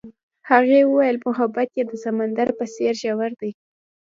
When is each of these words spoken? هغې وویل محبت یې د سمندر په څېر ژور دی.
هغې 0.49 0.79
وویل 0.85 1.17
محبت 1.27 1.69
یې 1.77 1.83
د 1.87 1.93
سمندر 2.03 2.47
په 2.57 2.65
څېر 2.73 2.93
ژور 3.01 3.31
دی. 3.41 3.51